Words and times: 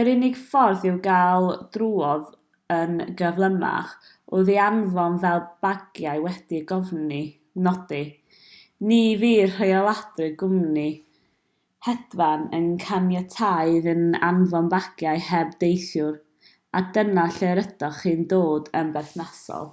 yr 0.00 0.08
unig 0.10 0.36
ffordd 0.50 0.84
i'w 0.88 0.98
gael 1.06 1.46
drwodd 1.76 2.26
yn 2.74 2.92
gyflymach 3.20 3.94
oedd 4.38 4.50
ei 4.52 4.58
anfon 4.64 5.16
fel 5.24 5.40
bagiau 5.66 6.22
wedi'u 6.26 6.68
cofnodi 6.72 7.98
ni 8.90 9.00
fydd 9.24 9.56
rheoliadau'r 9.56 10.30
cwmni 10.44 10.86
hedfan 11.88 12.46
yn 12.60 12.70
caniatáu 12.86 13.74
iddynt 13.80 14.22
anfon 14.30 14.72
bagiau 14.76 15.24
heb 15.32 15.58
deithiwr 15.64 16.16
a 16.78 16.84
dyna 16.98 17.26
lle 17.40 17.52
rydych 17.62 18.00
chi'n 18.06 18.24
dod 18.36 18.72
yn 18.82 18.98
berthnasol 18.98 19.68